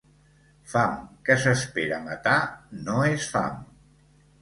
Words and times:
Fam 0.71 0.95
que 1.27 1.37
s'espera 1.45 2.01
matar, 2.09 2.41
no 2.91 3.01
és 3.15 3.33
fam. 3.39 3.65